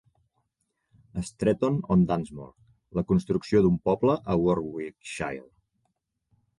"Stretton 1.27 1.77
on 1.97 2.07
Dunsmore: 2.13 2.71
La 3.01 3.05
construcció 3.13 3.65
d'un 3.69 3.79
poble 3.91 4.19
a 4.37 4.41
Warwickshire". 4.47 5.49